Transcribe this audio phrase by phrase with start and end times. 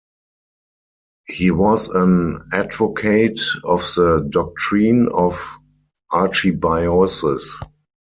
[1.27, 5.59] He was an advocate of the doctrine of
[6.11, 7.61] archebiosis.